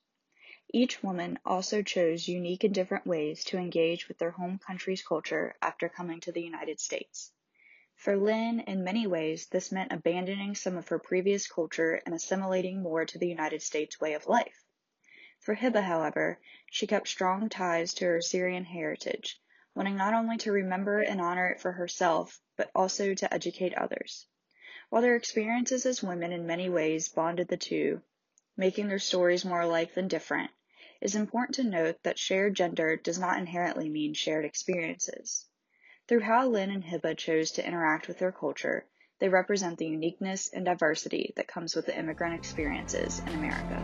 Each 0.72 1.02
woman 1.02 1.40
also 1.48 1.82
chose 1.82 2.28
unique 2.28 2.64
and 2.64 2.72
different 2.72 3.08
ways 3.08 3.44
to 3.46 3.58
engage 3.58 4.08
with 4.08 4.20
their 4.20 4.30
home 4.30 4.60
country's 4.60 5.02
culture 5.02 5.56
after 5.64 5.90
coming 5.90 6.20
to 6.22 6.32
the 6.32 6.44
United 6.44 6.80
States. 6.80 7.32
For 7.96 8.16
Lynn, 8.16 8.60
in 8.60 8.84
many 8.84 9.08
ways, 9.08 9.48
this 9.48 9.72
meant 9.72 9.92
abandoning 9.92 10.54
some 10.54 10.78
of 10.78 10.88
her 10.90 11.00
previous 11.00 11.48
culture 11.48 12.02
and 12.06 12.14
assimilating 12.14 12.84
more 12.84 13.04
to 13.04 13.18
the 13.18 13.28
United 13.28 13.64
States 13.64 14.00
way 14.00 14.14
of 14.14 14.28
life. 14.28 14.64
For 15.40 15.56
Hiba, 15.56 15.82
however, 15.82 16.40
she 16.70 16.86
kept 16.86 17.08
strong 17.08 17.50
ties 17.50 17.96
to 17.96 18.06
her 18.06 18.22
Syrian 18.22 18.66
heritage, 18.66 19.42
wanting 19.74 19.98
not 19.98 20.14
only 20.14 20.38
to 20.38 20.52
remember 20.52 21.02
and 21.02 21.20
honor 21.20 21.50
it 21.50 21.62
for 21.62 21.72
herself, 21.72 22.40
but 22.56 22.70
also 22.76 23.16
to 23.16 23.34
educate 23.34 23.74
others. 23.74 24.28
While 24.92 25.02
their 25.02 25.16
experiences 25.16 25.88
as 25.88 26.04
women 26.04 26.32
in 26.32 26.46
many 26.46 26.70
ways 26.70 27.10
bonded 27.10 27.48
the 27.48 27.58
two, 27.58 28.04
making 28.56 28.88
their 28.88 29.00
stories 29.00 29.44
more 29.44 29.62
alike 29.62 29.96
than 29.96 30.08
different, 30.08 30.52
is 31.02 31.16
important 31.16 31.56
to 31.56 31.64
note 31.64 31.98
that 32.04 32.20
shared 32.20 32.56
gender 32.56 32.96
does 32.96 33.18
not 33.18 33.40
inherently 33.40 33.90
mean 33.90 34.14
shared 34.14 34.46
experiences. 34.46 35.46
Through 36.08 36.22
how 36.22 36.48
Lynn 36.48 36.72
and 36.72 36.84
Hiba 36.84 37.18
chose 37.18 37.52
to 37.52 37.66
interact 37.66 38.08
with 38.08 38.20
their 38.20 38.32
culture, 38.32 38.86
they 39.20 39.30
represent 39.30 39.78
the 39.78 39.88
uniqueness 39.88 40.50
and 40.52 40.66
diversity 40.66 41.34
that 41.36 41.48
comes 41.48 41.76
with 41.76 41.86
the 41.86 41.98
immigrant 41.98 42.36
experiences 42.36 43.20
in 43.20 43.30
America. 43.30 43.80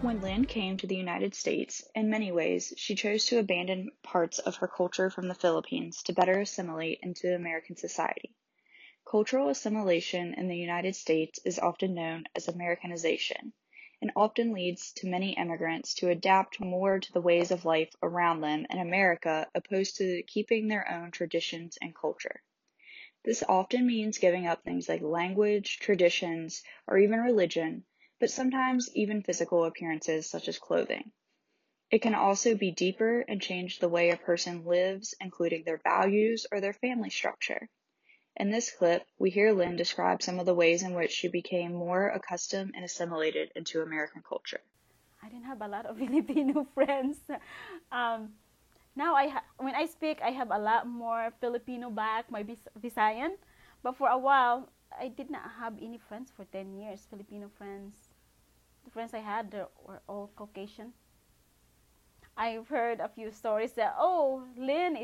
When 0.00 0.20
Lynn 0.20 0.44
came 0.44 0.76
to 0.76 0.86
the 0.86 0.96
United 0.96 1.34
States, 1.34 1.82
in 1.94 2.10
many 2.10 2.30
ways, 2.30 2.74
she 2.76 2.94
chose 2.94 3.24
to 3.26 3.38
abandon 3.38 3.90
parts 4.02 4.38
of 4.38 4.56
her 4.56 4.68
culture 4.68 5.08
from 5.08 5.28
the 5.28 5.34
Philippines 5.34 6.02
to 6.02 6.12
better 6.12 6.40
assimilate 6.40 7.00
into 7.02 7.34
American 7.34 7.76
society. 7.76 8.34
Cultural 9.14 9.48
assimilation 9.48 10.34
in 10.34 10.48
the 10.48 10.56
United 10.56 10.96
States 10.96 11.38
is 11.44 11.60
often 11.60 11.94
known 11.94 12.24
as 12.34 12.48
Americanization 12.48 13.52
and 14.02 14.10
often 14.16 14.52
leads 14.52 14.92
to 14.94 15.06
many 15.06 15.36
immigrants 15.38 15.94
to 15.94 16.08
adapt 16.08 16.58
more 16.58 16.98
to 16.98 17.12
the 17.12 17.20
ways 17.20 17.52
of 17.52 17.64
life 17.64 17.94
around 18.02 18.40
them 18.40 18.66
in 18.68 18.78
America 18.80 19.48
opposed 19.54 19.98
to 19.98 20.24
keeping 20.24 20.66
their 20.66 20.90
own 20.90 21.12
traditions 21.12 21.78
and 21.80 21.94
culture. 21.94 22.42
This 23.22 23.44
often 23.48 23.86
means 23.86 24.18
giving 24.18 24.48
up 24.48 24.64
things 24.64 24.88
like 24.88 25.00
language, 25.00 25.78
traditions, 25.78 26.64
or 26.88 26.98
even 26.98 27.20
religion 27.20 27.84
but 28.18 28.30
sometimes 28.30 28.90
even 28.96 29.22
physical 29.22 29.64
appearances 29.64 30.28
such 30.28 30.48
as 30.48 30.58
clothing. 30.58 31.12
It 31.88 32.02
can 32.02 32.16
also 32.16 32.56
be 32.56 32.72
deeper 32.72 33.20
and 33.20 33.40
change 33.40 33.78
the 33.78 33.88
way 33.88 34.10
a 34.10 34.16
person 34.16 34.64
lives, 34.64 35.14
including 35.20 35.62
their 35.62 35.78
values 35.78 36.48
or 36.50 36.60
their 36.60 36.72
family 36.72 37.10
structure. 37.10 37.70
In 38.36 38.50
this 38.50 38.70
clip, 38.70 39.06
we 39.18 39.30
hear 39.30 39.52
Lynn 39.52 39.76
describe 39.76 40.22
some 40.22 40.38
of 40.40 40.46
the 40.46 40.54
ways 40.54 40.82
in 40.82 40.94
which 40.94 41.12
she 41.12 41.28
became 41.28 41.72
more 41.72 42.08
accustomed 42.08 42.74
and 42.74 42.84
assimilated 42.84 43.52
into 43.54 43.82
American 43.82 44.22
culture. 44.22 44.60
I 45.22 45.28
didn't 45.28 45.44
have 45.46 45.62
a 45.62 45.68
lot 45.68 45.86
of 45.86 45.98
Filipino 46.02 46.66
friends. 46.74 47.18
Um, 47.92 48.34
now 48.96 49.14
I 49.14 49.28
ha- 49.28 49.44
when 49.58 49.74
I 49.74 49.86
speak, 49.86 50.20
I 50.22 50.30
have 50.30 50.50
a 50.50 50.58
lot 50.58 50.86
more 50.86 51.32
Filipino 51.40 51.90
back, 51.90 52.30
my 52.30 52.42
Vis- 52.42 52.68
Visayan. 52.80 53.36
But 53.82 53.96
for 53.96 54.08
a 54.08 54.18
while, 54.18 54.70
I 54.98 55.08
did 55.08 55.30
not 55.30 55.50
have 55.58 55.74
any 55.80 55.98
friends 55.98 56.30
for 56.34 56.44
10 56.46 56.74
years, 56.74 57.06
Filipino 57.10 57.48
friends. 57.48 57.94
The 58.84 58.90
friends 58.90 59.14
I 59.14 59.20
had 59.20 59.52
were 59.84 60.02
all 60.08 60.30
Caucasian. 60.36 60.92
I've 62.36 62.68
heard 62.68 63.00
a 63.00 63.08
few 63.08 63.30
stories 63.30 63.72
that, 63.74 63.94
oh, 63.98 64.42
Lynn 64.56 64.96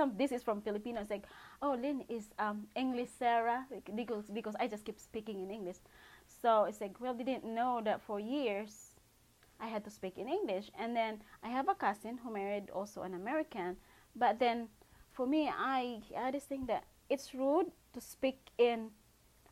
some, 0.00 0.16
this 0.16 0.32
is 0.32 0.42
from 0.42 0.62
Filipinos, 0.62 1.10
like, 1.10 1.24
oh, 1.60 1.76
Lynn 1.78 2.04
is 2.08 2.30
um, 2.38 2.66
English 2.74 3.10
Sarah, 3.18 3.66
because, 3.94 4.24
because 4.32 4.56
I 4.58 4.66
just 4.66 4.86
keep 4.86 4.98
speaking 4.98 5.42
in 5.42 5.50
English. 5.50 5.76
So 6.42 6.64
it's 6.64 6.80
like, 6.80 6.98
well, 7.00 7.12
they 7.12 7.24
didn't 7.24 7.44
know 7.44 7.82
that 7.84 8.00
for 8.00 8.18
years 8.18 8.96
I 9.60 9.66
had 9.66 9.84
to 9.84 9.90
speak 9.90 10.16
in 10.16 10.26
English. 10.26 10.70
And 10.78 10.96
then 10.96 11.20
I 11.42 11.50
have 11.50 11.68
a 11.68 11.74
cousin 11.74 12.18
who 12.24 12.32
married 12.32 12.70
also 12.70 13.02
an 13.02 13.12
American. 13.12 13.76
But 14.16 14.38
then 14.38 14.68
for 15.12 15.26
me, 15.26 15.50
I, 15.52 16.00
I 16.16 16.30
just 16.30 16.48
think 16.48 16.66
that 16.68 16.84
it's 17.10 17.34
rude 17.34 17.70
to 17.92 18.00
speak 18.00 18.38
in 18.56 18.88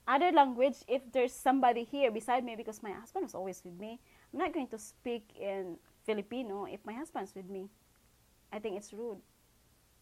other 0.07 0.33
language 0.33 0.77
if 0.89 1.03
there's 1.13 1.35
somebody 1.35 1.85
here 1.85 2.11
beside 2.11 2.43
me 2.43 2.57
because 2.57 2.83
my 2.83 2.93
husband 2.93 3.27
is 3.27 3.35
always 3.35 3.61
with 3.65 3.79
me. 3.79 4.01
I'm 4.33 4.39
not 4.39 4.55
going 4.55 4.69
to 4.69 4.79
speak 4.79 5.29
in 5.39 5.77
Filipino 6.07 6.65
if 6.65 6.81
my 6.87 6.95
husband's 6.95 7.35
with 7.35 7.51
me. 7.51 7.69
I 8.51 8.59
think 8.59 8.79
it's 8.79 8.95
rude 8.95 9.21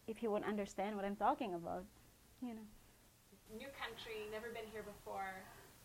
if 0.07 0.17
he 0.17 0.27
won't 0.27 0.45
understand 0.45 0.95
what 0.95 1.05
I'm 1.05 1.15
talking 1.15 1.53
about, 1.53 1.83
you 2.41 2.53
know. 2.53 2.67
New 3.55 3.67
country, 3.79 4.27
never 4.31 4.47
been 4.49 4.67
here 4.71 4.83
before. 4.83 5.35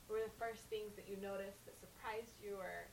What 0.07 0.21
were 0.21 0.27
the 0.27 0.39
first 0.39 0.63
things 0.71 0.95
that 0.97 1.09
you 1.09 1.17
noticed 1.21 1.65
that 1.67 1.79
surprised 1.79 2.35
you 2.43 2.57
or 2.57 2.89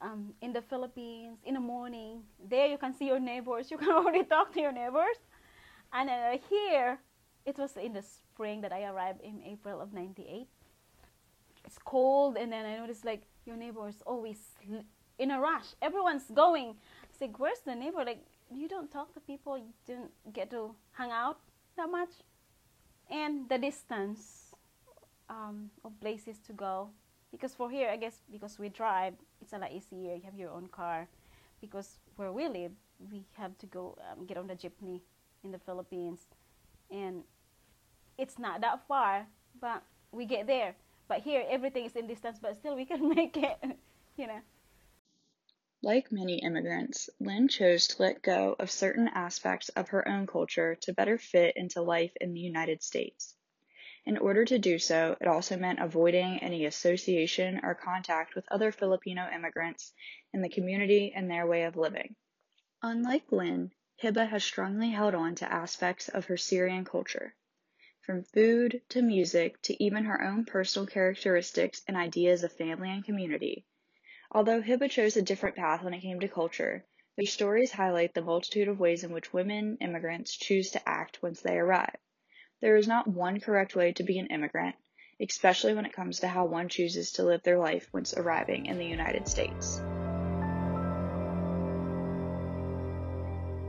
um, 0.00 0.34
in 0.42 0.52
the 0.52 0.60
Philippines, 0.60 1.38
in 1.44 1.54
the 1.54 1.60
morning, 1.60 2.22
there 2.48 2.66
you 2.66 2.76
can 2.76 2.94
see 2.94 3.06
your 3.06 3.20
neighbors. 3.20 3.70
You 3.70 3.78
can 3.78 3.90
already 3.90 4.24
talk 4.24 4.52
to 4.54 4.60
your 4.60 4.72
neighbors. 4.72 5.16
And 5.92 6.10
uh, 6.10 6.38
here, 6.50 6.98
it 7.46 7.56
was 7.58 7.76
in 7.76 7.92
the 7.92 8.02
spring 8.02 8.60
that 8.62 8.72
I 8.72 8.84
arrived 8.84 9.20
in 9.22 9.42
April 9.44 9.80
of 9.80 9.92
98. 9.92 10.46
It's 11.64 11.78
cold, 11.84 12.36
and 12.36 12.52
then 12.52 12.66
I 12.66 12.76
noticed 12.76 13.04
like 13.04 13.22
your 13.46 13.56
neighbor 13.56 13.88
is 13.88 14.02
always 14.04 14.38
in 15.18 15.30
a 15.30 15.40
rush. 15.40 15.74
Everyone's 15.80 16.30
going. 16.34 16.74
It's 17.10 17.20
like, 17.20 17.38
where's 17.38 17.60
the 17.60 17.74
neighbor? 17.74 18.04
Like, 18.04 18.24
you 18.56 18.68
don't 18.68 18.90
talk 18.90 19.12
to 19.14 19.20
people, 19.20 19.58
you 19.58 19.72
don't 19.86 20.10
get 20.32 20.50
to 20.50 20.74
hang 20.92 21.10
out 21.10 21.38
that 21.76 21.90
much. 21.90 22.10
And 23.10 23.48
the 23.48 23.58
distance 23.58 24.54
um, 25.28 25.70
of 25.84 25.98
places 26.00 26.38
to 26.46 26.52
go. 26.52 26.90
Because 27.30 27.54
for 27.54 27.70
here, 27.70 27.88
I 27.90 27.96
guess 27.96 28.22
because 28.30 28.58
we 28.58 28.68
drive, 28.68 29.14
it's 29.40 29.52
a 29.52 29.58
lot 29.58 29.72
easier. 29.72 30.14
You 30.14 30.22
have 30.24 30.38
your 30.38 30.50
own 30.50 30.68
car. 30.68 31.08
Because 31.60 31.98
where 32.16 32.32
we 32.32 32.48
live, 32.48 32.72
we 33.10 33.24
have 33.36 33.56
to 33.58 33.66
go 33.66 33.98
um, 34.10 34.26
get 34.26 34.36
on 34.36 34.46
the 34.46 34.54
jeepney 34.54 35.00
in 35.42 35.50
the 35.50 35.58
Philippines. 35.58 36.20
And 36.90 37.24
it's 38.18 38.38
not 38.38 38.60
that 38.60 38.86
far, 38.86 39.26
but 39.60 39.82
we 40.12 40.26
get 40.26 40.46
there. 40.46 40.76
But 41.08 41.20
here, 41.20 41.44
everything 41.48 41.84
is 41.84 41.96
in 41.96 42.06
distance, 42.06 42.38
but 42.40 42.56
still 42.56 42.76
we 42.76 42.84
can 42.84 43.08
make 43.14 43.36
it, 43.36 43.58
you 44.16 44.26
know. 44.26 44.40
Like 45.84 46.10
many 46.10 46.38
immigrants, 46.38 47.10
Lynn 47.20 47.46
chose 47.46 47.88
to 47.88 48.00
let 48.00 48.22
go 48.22 48.56
of 48.58 48.70
certain 48.70 49.06
aspects 49.08 49.68
of 49.68 49.90
her 49.90 50.08
own 50.08 50.26
culture 50.26 50.76
to 50.76 50.94
better 50.94 51.18
fit 51.18 51.58
into 51.58 51.82
life 51.82 52.16
in 52.22 52.32
the 52.32 52.40
United 52.40 52.82
States. 52.82 53.34
In 54.06 54.16
order 54.16 54.46
to 54.46 54.58
do 54.58 54.78
so, 54.78 55.14
it 55.20 55.26
also 55.26 55.58
meant 55.58 55.80
avoiding 55.80 56.38
any 56.38 56.64
association 56.64 57.60
or 57.62 57.74
contact 57.74 58.34
with 58.34 58.50
other 58.50 58.72
Filipino 58.72 59.28
immigrants 59.30 59.92
in 60.32 60.40
the 60.40 60.48
community 60.48 61.12
and 61.14 61.30
their 61.30 61.46
way 61.46 61.64
of 61.64 61.76
living. 61.76 62.16
Unlike 62.80 63.30
Lynn, 63.30 63.70
Hiba 64.02 64.26
has 64.26 64.42
strongly 64.42 64.88
held 64.88 65.14
on 65.14 65.34
to 65.34 65.52
aspects 65.52 66.08
of 66.08 66.24
her 66.24 66.38
Syrian 66.38 66.86
culture. 66.86 67.34
From 68.00 68.24
food 68.24 68.80
to 68.88 69.02
music 69.02 69.60
to 69.60 69.84
even 69.84 70.06
her 70.06 70.22
own 70.22 70.46
personal 70.46 70.86
characteristics 70.86 71.82
and 71.86 71.94
ideas 71.94 72.42
of 72.42 72.54
family 72.54 72.88
and 72.88 73.04
community. 73.04 73.66
Although 74.36 74.62
Hiba 74.62 74.90
chose 74.90 75.16
a 75.16 75.22
different 75.22 75.54
path 75.54 75.84
when 75.84 75.94
it 75.94 76.00
came 76.00 76.18
to 76.18 76.26
culture, 76.26 76.84
their 77.16 77.24
stories 77.24 77.70
highlight 77.70 78.14
the 78.14 78.20
multitude 78.20 78.66
of 78.66 78.80
ways 78.80 79.04
in 79.04 79.12
which 79.12 79.32
women 79.32 79.78
immigrants 79.80 80.36
choose 80.36 80.72
to 80.72 80.88
act 80.88 81.22
once 81.22 81.40
they 81.40 81.56
arrive. 81.56 81.96
There 82.60 82.74
is 82.74 82.88
not 82.88 83.06
one 83.06 83.38
correct 83.38 83.76
way 83.76 83.92
to 83.92 84.02
be 84.02 84.18
an 84.18 84.26
immigrant, 84.26 84.74
especially 85.20 85.72
when 85.72 85.86
it 85.86 85.92
comes 85.92 86.18
to 86.18 86.26
how 86.26 86.46
one 86.46 86.68
chooses 86.68 87.12
to 87.12 87.22
live 87.22 87.44
their 87.44 87.60
life 87.60 87.88
once 87.92 88.12
arriving 88.12 88.66
in 88.66 88.76
the 88.76 88.86
United 88.86 89.28
States. 89.28 89.78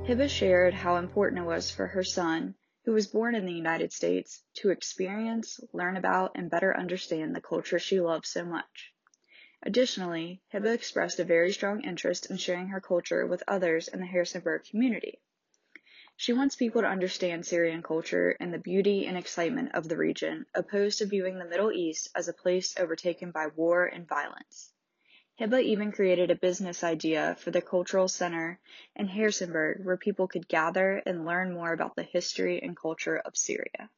Hiba 0.07 0.27
shared 0.27 0.74
how 0.74 0.95
important 0.95 1.43
it 1.43 1.45
was 1.45 1.69
for 1.69 1.86
her 1.86 2.03
son 2.03 2.55
who 2.86 2.91
was 2.91 3.05
born 3.05 3.36
in 3.36 3.45
the 3.45 3.53
United 3.53 3.93
States, 3.93 4.41
to 4.55 4.72
experience, 4.72 5.60
learn 5.74 5.95
about, 5.95 6.31
and 6.34 6.50
better 6.50 6.75
understand 6.75 7.36
the 7.36 7.41
culture 7.41 7.77
she 7.77 8.00
loves 8.00 8.29
so 8.29 8.43
much. 8.43 8.95
Additionally, 9.67 10.43
Hiba 10.53 10.74
expressed 10.75 11.19
a 11.19 11.24
very 11.24 11.51
strong 11.51 11.81
interest 11.81 12.29
in 12.29 12.38
sharing 12.38 12.67
her 12.67 12.79
culture 12.79 13.25
with 13.25 13.41
others 13.48 13.88
in 13.88 14.00
the 14.00 14.05
Harrisonburg 14.05 14.63
community. 14.63 15.19
She 16.15 16.34
wants 16.34 16.55
people 16.55 16.81
to 16.81 16.88
understand 16.88 17.45
Syrian 17.45 17.81
culture 17.81 18.38
and 18.39 18.53
the 18.53 18.60
beauty 18.60 19.07
and 19.07 19.17
excitement 19.17 19.74
of 19.74 19.89
the 19.89 19.98
region, 19.98 20.45
opposed 20.53 21.00
to 21.00 21.07
viewing 21.07 21.39
the 21.39 21.45
Middle 21.45 21.72
East 21.72 22.10
as 22.13 22.27
a 22.27 22.34
place 22.34 22.77
overtaken 22.77 23.31
by 23.31 23.48
war 23.48 23.88
and 23.88 24.07
violence. 24.07 24.72
Hiba 25.39 25.62
even 25.63 25.91
created 25.91 26.29
a 26.29 26.36
business 26.36 26.84
idea 26.84 27.36
for 27.39 27.50
the 27.50 27.62
Cultural 27.62 28.07
Center 28.07 28.60
in 28.95 29.07
Harrisonburg 29.07 29.84
where 29.84 29.98
people 29.98 30.27
could 30.27 30.48
gather 30.48 31.01
and 31.07 31.25
learn 31.25 31.53
more 31.53 31.74
about 31.74 31.95
the 31.95 32.03
history 32.03 32.62
and 32.62 32.77
culture 32.77 33.17
of 33.17 33.36
Syria. 33.36 33.89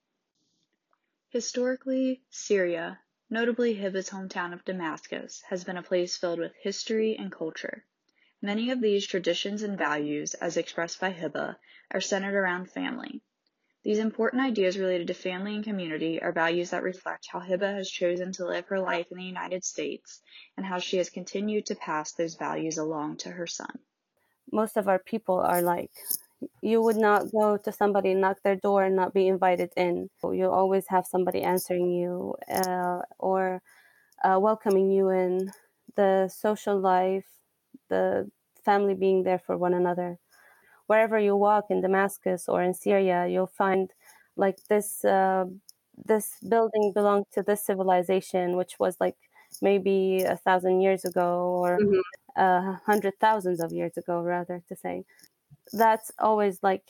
Historically, 1.29 2.23
Syria, 2.29 2.99
notably 3.29 3.75
Hiba's 3.75 4.09
hometown 4.09 4.53
of 4.53 4.63
Damascus, 4.63 5.41
has 5.49 5.63
been 5.63 5.77
a 5.77 5.83
place 5.83 6.17
filled 6.17 6.39
with 6.39 6.53
history 6.61 7.15
and 7.17 7.31
culture. 7.31 7.83
Many 8.41 8.71
of 8.71 8.81
these 8.81 9.07
traditions 9.07 9.63
and 9.63 9.77
values, 9.77 10.33
as 10.35 10.57
expressed 10.57 10.99
by 10.99 11.11
Hiba, 11.11 11.55
are 11.91 12.01
centered 12.01 12.35
around 12.35 12.71
family. 12.71 13.21
These 13.83 13.99
important 13.99 14.43
ideas 14.43 14.77
related 14.77 15.07
to 15.07 15.13
family 15.13 15.55
and 15.55 15.63
community 15.63 16.21
are 16.21 16.31
values 16.31 16.71
that 16.71 16.83
reflect 16.83 17.27
how 17.31 17.39
Hiba 17.39 17.75
has 17.75 17.89
chosen 17.89 18.31
to 18.33 18.45
live 18.45 18.67
her 18.67 18.79
life 18.79 19.07
in 19.11 19.17
the 19.17 19.23
United 19.23 19.63
States 19.63 20.21
and 20.55 20.65
how 20.65 20.79
she 20.79 20.97
has 20.97 21.09
continued 21.09 21.67
to 21.67 21.75
pass 21.75 22.11
those 22.11 22.35
values 22.35 22.77
along 22.77 23.17
to 23.17 23.29
her 23.29 23.47
son. 23.47 23.79
Most 24.51 24.77
of 24.77 24.87
our 24.87 24.99
people 24.99 25.39
are 25.39 25.61
like, 25.61 25.91
you 26.61 26.81
would 26.81 26.97
not 26.97 27.31
go 27.31 27.57
to 27.57 27.71
somebody, 27.71 28.13
knock 28.13 28.37
their 28.43 28.55
door, 28.55 28.83
and 28.83 28.95
not 28.95 29.13
be 29.13 29.27
invited 29.27 29.71
in. 29.75 30.09
You 30.23 30.51
always 30.51 30.85
have 30.89 31.05
somebody 31.05 31.41
answering 31.43 31.91
you 31.91 32.35
uh, 32.51 32.99
or 33.19 33.61
uh, 34.23 34.39
welcoming 34.39 34.91
you 34.91 35.09
in. 35.09 35.51
The 35.95 36.29
social 36.29 36.79
life, 36.79 37.25
the 37.89 38.29
family 38.63 38.93
being 38.93 39.23
there 39.23 39.39
for 39.39 39.57
one 39.57 39.73
another 39.73 40.19
wherever 40.87 41.19
you 41.19 41.35
walk 41.35 41.65
in 41.69 41.81
Damascus 41.81 42.45
or 42.47 42.63
in 42.63 42.73
Syria, 42.73 43.27
you'll 43.27 43.45
find 43.63 43.91
like 44.35 44.57
this 44.69 45.05
uh, 45.05 45.45
this 46.05 46.37
building 46.47 46.91
belonged 46.93 47.25
to 47.33 47.43
this 47.43 47.65
civilization, 47.65 48.55
which 48.57 48.79
was 48.79 48.97
like 48.99 49.15
maybe 49.61 50.23
a 50.23 50.37
thousand 50.37 50.81
years 50.81 51.05
ago 51.05 51.61
or 51.63 51.77
mm-hmm. 51.77 51.99
uh, 52.35 52.77
hundred 52.85 53.13
thousands 53.19 53.61
of 53.61 53.71
years 53.71 53.97
ago, 53.97 54.21
rather 54.21 54.63
to 54.69 54.75
say. 54.75 55.03
That's 55.73 56.11
always 56.19 56.59
like 56.63 56.83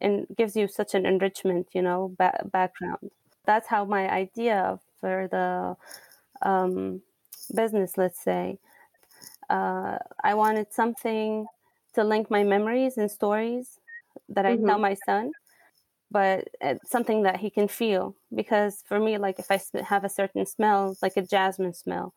and 0.00 0.26
gives 0.36 0.56
you 0.56 0.68
such 0.68 0.94
an 0.94 1.06
enrichment, 1.06 1.68
you 1.72 1.82
know, 1.82 2.14
ba- 2.18 2.44
background. 2.52 3.10
That's 3.44 3.66
how 3.66 3.84
my 3.84 4.10
idea 4.10 4.78
for 5.00 5.28
the 5.30 5.76
um, 6.48 7.02
business, 7.54 7.96
let's 7.96 8.22
say, 8.22 8.58
Uh, 9.50 9.98
I 10.22 10.34
wanted 10.34 10.72
something 10.72 11.46
to 11.94 12.04
link 12.04 12.30
my 12.30 12.44
memories 12.44 12.98
and 12.98 13.10
stories 13.10 13.80
that 14.28 14.46
I 14.46 14.54
mm-hmm. 14.54 14.66
tell 14.66 14.78
my 14.78 14.94
son, 14.94 15.32
but 16.10 16.46
it's 16.60 16.90
something 16.90 17.24
that 17.24 17.40
he 17.40 17.50
can 17.50 17.66
feel. 17.66 18.14
Because 18.32 18.84
for 18.86 19.00
me, 19.00 19.18
like 19.18 19.40
if 19.40 19.50
I 19.50 19.58
have 19.82 20.04
a 20.04 20.08
certain 20.08 20.46
smell, 20.46 20.94
like 21.02 21.16
a 21.16 21.26
jasmine 21.26 21.74
smell, 21.74 22.14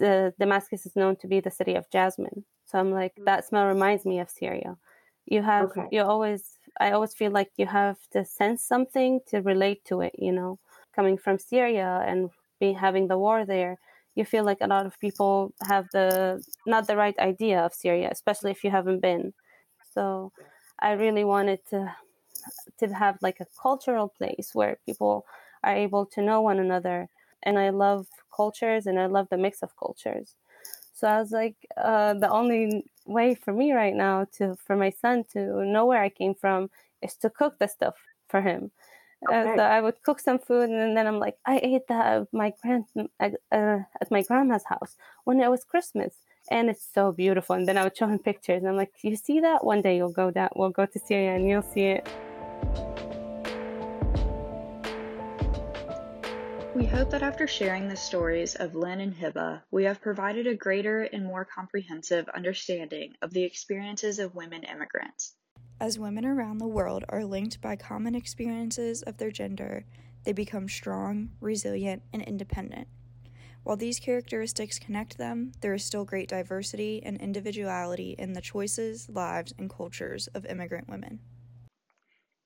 uh, 0.00 0.30
Damascus 0.38 0.86
is 0.86 0.96
known 0.96 1.16
to 1.16 1.26
be 1.28 1.40
the 1.40 1.50
city 1.50 1.74
of 1.76 1.90
jasmine. 1.90 2.44
So 2.64 2.78
I'm 2.78 2.90
like, 2.90 3.14
mm. 3.16 3.24
that 3.26 3.44
smell 3.44 3.66
reminds 3.66 4.06
me 4.06 4.20
of 4.20 4.30
Syria. 4.30 4.76
You 5.26 5.42
have, 5.42 5.70
okay. 5.70 5.86
you 5.90 6.02
always, 6.02 6.58
I 6.80 6.90
always 6.92 7.14
feel 7.14 7.30
like 7.30 7.50
you 7.56 7.66
have 7.66 7.98
to 8.12 8.24
sense 8.24 8.62
something 8.64 9.20
to 9.28 9.40
relate 9.40 9.84
to 9.86 10.00
it, 10.00 10.14
you 10.18 10.32
know, 10.32 10.58
coming 10.94 11.16
from 11.16 11.38
Syria 11.38 12.02
and 12.06 12.30
be 12.60 12.72
having 12.72 13.08
the 13.08 13.18
war 13.18 13.44
there. 13.44 13.78
You 14.14 14.24
feel 14.24 14.44
like 14.44 14.58
a 14.60 14.66
lot 14.66 14.84
of 14.84 14.98
people 15.00 15.54
have 15.66 15.86
the 15.92 16.44
not 16.66 16.86
the 16.86 16.96
right 16.96 17.18
idea 17.18 17.60
of 17.60 17.72
Syria, 17.72 18.08
especially 18.12 18.50
if 18.50 18.62
you 18.62 18.70
haven't 18.70 19.00
been. 19.00 19.32
So 19.94 20.32
I 20.80 20.92
really 20.92 21.24
wanted 21.24 21.60
to 21.70 21.94
to 22.78 22.88
have 22.88 23.16
like 23.22 23.40
a 23.40 23.46
cultural 23.60 24.08
place 24.08 24.50
where 24.54 24.78
people 24.86 25.24
are 25.64 25.74
able 25.74 26.06
to 26.06 26.22
know 26.22 26.40
one 26.42 26.58
another. 26.58 27.08
And 27.42 27.58
I 27.58 27.70
love 27.70 28.06
cultures 28.34 28.86
and 28.86 28.98
I 28.98 29.06
love 29.06 29.28
the 29.30 29.36
mix 29.36 29.62
of 29.62 29.76
cultures. 29.76 30.34
So 30.92 31.08
I 31.08 31.18
was 31.20 31.32
like, 31.32 31.56
uh, 31.76 32.14
the 32.14 32.30
only 32.30 32.84
way 33.06 33.34
for 33.34 33.52
me 33.52 33.72
right 33.72 33.94
now 33.94 34.26
to 34.38 34.56
for 34.56 34.76
my 34.76 34.90
son 34.90 35.24
to 35.32 35.64
know 35.64 35.86
where 35.86 36.02
I 36.02 36.08
came 36.08 36.34
from 36.34 36.70
is 37.02 37.16
to 37.16 37.30
cook 37.30 37.58
the 37.58 37.68
stuff 37.68 37.96
for 38.28 38.40
him. 38.40 38.70
Uh, 39.28 39.34
okay. 39.34 39.52
Uh, 39.52 39.56
so 39.56 39.62
I 39.62 39.80
would 39.80 40.02
cook 40.02 40.20
some 40.20 40.38
food, 40.38 40.70
and 40.70 40.96
then 40.96 41.06
I'm 41.06 41.18
like, 41.18 41.36
I 41.46 41.60
ate 41.62 41.86
that 41.88 42.06
at 42.06 42.28
my 42.32 42.52
grand 42.60 42.84
at, 43.20 43.34
uh, 43.52 43.78
at 44.00 44.10
my 44.10 44.22
grandma's 44.22 44.64
house 44.64 44.96
when 45.24 45.40
it 45.40 45.50
was 45.50 45.64
Christmas, 45.64 46.14
and 46.50 46.68
it's 46.68 46.86
so 46.92 47.12
beautiful. 47.12 47.54
And 47.54 47.68
then 47.68 47.78
I 47.78 47.84
would 47.84 47.96
show 47.96 48.08
him 48.08 48.18
pictures, 48.18 48.62
and 48.62 48.68
I'm 48.68 48.76
like, 48.76 48.92
you 49.02 49.14
see 49.16 49.40
that? 49.40 49.64
One 49.64 49.82
day 49.82 49.96
you'll 49.96 50.12
go 50.12 50.30
that 50.32 50.56
we'll 50.56 50.70
go 50.70 50.86
to 50.86 50.98
Syria 50.98 51.36
and 51.36 51.48
you'll 51.48 51.62
see 51.62 51.84
it. 51.84 52.08
We 56.74 56.86
hope 56.86 57.10
that 57.10 57.22
after 57.22 57.46
sharing 57.46 57.86
the 57.86 57.96
stories 57.96 58.54
of 58.54 58.74
Lynn 58.74 59.00
and 59.00 59.14
Hiba, 59.14 59.62
we 59.70 59.84
have 59.84 60.00
provided 60.00 60.46
a 60.46 60.54
greater 60.54 61.02
and 61.02 61.22
more 61.22 61.44
comprehensive 61.44 62.26
understanding 62.30 63.12
of 63.20 63.34
the 63.34 63.42
experiences 63.42 64.18
of 64.18 64.34
women 64.34 64.62
immigrants. 64.62 65.34
As 65.78 65.98
women 65.98 66.24
around 66.24 66.58
the 66.58 66.66
world 66.66 67.04
are 67.10 67.26
linked 67.26 67.60
by 67.60 67.76
common 67.76 68.14
experiences 68.14 69.02
of 69.02 69.18
their 69.18 69.30
gender, 69.30 69.84
they 70.24 70.32
become 70.32 70.66
strong, 70.66 71.32
resilient, 71.42 72.04
and 72.10 72.22
independent. 72.22 72.88
While 73.64 73.76
these 73.76 74.00
characteristics 74.00 74.78
connect 74.78 75.18
them, 75.18 75.52
there 75.60 75.74
is 75.74 75.84
still 75.84 76.06
great 76.06 76.30
diversity 76.30 77.02
and 77.04 77.20
individuality 77.20 78.16
in 78.18 78.32
the 78.32 78.40
choices, 78.40 79.10
lives, 79.10 79.52
and 79.58 79.68
cultures 79.68 80.26
of 80.28 80.46
immigrant 80.46 80.88
women. 80.88 81.20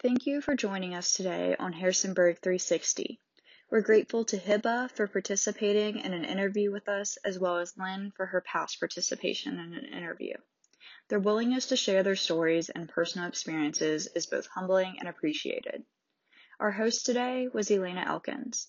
Thank 0.02 0.26
you 0.26 0.40
for 0.40 0.56
joining 0.56 0.96
us 0.96 1.12
today 1.14 1.54
on 1.60 1.72
Harrisonburg 1.72 2.40
360. 2.42 3.20
We're 3.68 3.80
grateful 3.80 4.24
to 4.26 4.38
Hiba 4.38 4.92
for 4.92 5.08
participating 5.08 5.98
in 5.98 6.12
an 6.12 6.24
interview 6.24 6.70
with 6.70 6.88
us, 6.88 7.16
as 7.24 7.36
well 7.36 7.58
as 7.58 7.76
Lynn 7.76 8.12
for 8.16 8.24
her 8.24 8.40
past 8.40 8.78
participation 8.78 9.58
in 9.58 9.74
an 9.74 9.84
interview. 9.86 10.34
Their 11.08 11.18
willingness 11.18 11.66
to 11.66 11.76
share 11.76 12.04
their 12.04 12.14
stories 12.14 12.68
and 12.68 12.88
personal 12.88 13.26
experiences 13.26 14.06
is 14.14 14.26
both 14.26 14.46
humbling 14.46 15.00
and 15.00 15.08
appreciated. 15.08 15.84
Our 16.60 16.70
host 16.70 17.06
today 17.06 17.48
was 17.52 17.68
Elena 17.68 18.04
Elkins. 18.06 18.68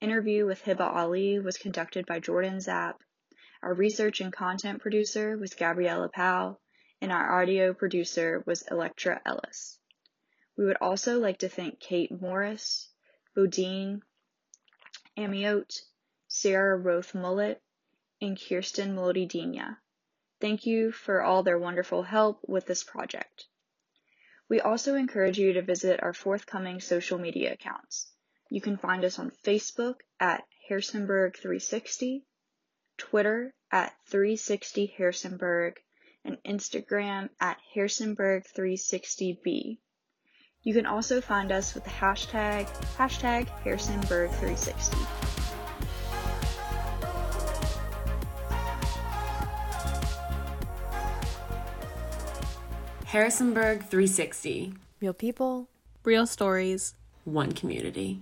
Interview 0.00 0.44
with 0.44 0.64
Hiba 0.64 0.92
Ali 0.92 1.38
was 1.38 1.56
conducted 1.56 2.04
by 2.04 2.18
Jordan 2.18 2.60
Zapp. 2.60 3.00
Our 3.62 3.74
research 3.74 4.20
and 4.20 4.32
content 4.32 4.82
producer 4.82 5.38
was 5.38 5.54
Gabriella 5.54 6.08
Powell, 6.08 6.60
and 7.00 7.12
our 7.12 7.40
audio 7.40 7.74
producer 7.74 8.42
was 8.44 8.62
Electra 8.62 9.22
Ellis. 9.24 9.78
We 10.58 10.64
would 10.64 10.78
also 10.80 11.20
like 11.20 11.38
to 11.38 11.48
thank 11.48 11.78
Kate 11.78 12.10
Morris, 12.10 12.88
Bodine, 13.36 14.02
Amiot, 15.16 15.80
Sarah 16.28 16.76
Roth 16.76 17.14
Mullet, 17.14 17.62
and 18.20 18.40
Kirsten 18.40 18.94
Molodina. 18.94 19.78
Thank 20.40 20.66
you 20.66 20.90
for 20.90 21.22
all 21.22 21.42
their 21.42 21.58
wonderful 21.58 22.02
help 22.02 22.40
with 22.48 22.66
this 22.66 22.82
project. 22.82 23.46
We 24.48 24.60
also 24.60 24.96
encourage 24.96 25.38
you 25.38 25.52
to 25.52 25.62
visit 25.62 26.02
our 26.02 26.12
forthcoming 26.12 26.80
social 26.80 27.18
media 27.18 27.52
accounts. 27.52 28.12
You 28.50 28.60
can 28.60 28.76
find 28.76 29.04
us 29.04 29.18
on 29.18 29.30
Facebook 29.30 30.00
at 30.20 30.44
Harrisonburg360, 30.68 32.24
Twitter 32.98 33.54
at 33.70 33.94
360 34.08 34.94
Harrisonburg, 34.96 35.80
and 36.24 36.38
Instagram 36.44 37.30
at 37.40 37.58
Harrisonburg360B. 37.74 39.78
You 40.64 40.74
can 40.74 40.86
also 40.86 41.20
find 41.20 41.50
us 41.50 41.74
with 41.74 41.82
the 41.82 41.90
hashtag, 41.90 42.68
hashtag 42.96 43.48
Harrisonburg360. 43.64 44.94
Harrisonburg 53.06 53.80
360. 53.80 54.74
Real 55.00 55.12
people, 55.12 55.68
real 56.04 56.26
stories, 56.26 56.94
one 57.24 57.52
community. 57.52 58.20